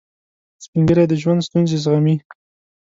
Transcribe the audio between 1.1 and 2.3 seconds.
ژوند ستونزې زغمي